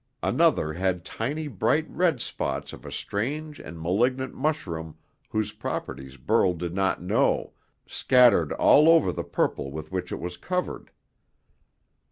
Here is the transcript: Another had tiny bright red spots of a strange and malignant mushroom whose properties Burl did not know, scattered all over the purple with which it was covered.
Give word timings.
Another 0.23 0.73
had 0.73 1.05
tiny 1.05 1.47
bright 1.47 1.87
red 1.87 2.19
spots 2.19 2.73
of 2.73 2.87
a 2.87 2.91
strange 2.91 3.59
and 3.59 3.79
malignant 3.79 4.33
mushroom 4.33 4.97
whose 5.29 5.51
properties 5.51 6.17
Burl 6.17 6.53
did 6.55 6.73
not 6.73 7.03
know, 7.03 7.53
scattered 7.85 8.51
all 8.53 8.89
over 8.89 9.11
the 9.11 9.23
purple 9.23 9.69
with 9.69 9.91
which 9.91 10.11
it 10.11 10.19
was 10.19 10.37
covered. 10.37 10.89